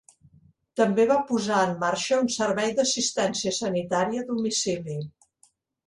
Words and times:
També 0.79 1.05
va 1.11 1.17
posar 1.31 1.59
en 1.67 1.75
marxa 1.85 2.19
un 2.23 2.31
servei 2.37 2.75
d'assistència 2.81 3.57
sanitària 3.61 4.25
a 4.27 4.31
domicili. 4.35 5.03